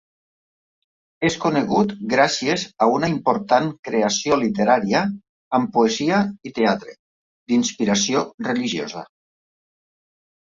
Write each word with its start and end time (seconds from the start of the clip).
És 1.27 1.35
conegut 1.41 1.91
gràcies 2.13 2.63
a 2.85 2.87
una 2.93 3.09
important 3.15 3.67
creació 3.89 4.39
literària 4.43 5.03
amb 5.59 5.71
poesia 5.75 6.21
i 6.51 6.55
teatre 6.61 6.95
d'inspiració 7.53 8.25
religiosa. 8.49 9.05